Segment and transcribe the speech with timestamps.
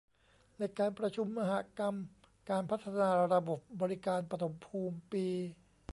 [0.57, 1.95] ในการประชุมมหกรรม
[2.49, 5.25] การพัฒนาระบบบริการปฐมภูมิ ปี